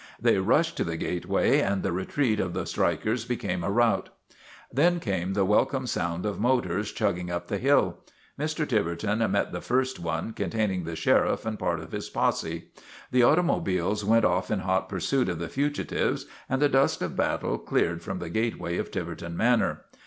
[0.19, 4.09] They rushed to the gate way and the retreat of the strikers became a rout.
[4.73, 7.99] Then came the welcome sound of motors chugging up the hill.
[8.39, 8.67] Mr.
[8.67, 12.71] Tiverton met the first one, contain ing the sheriff and part of his posse.
[13.11, 17.15] The auto mobiles went off in hot pursuit of the fugitives and the dust of
[17.15, 19.81] battle cleared from the gateway of Tiver ton Manor.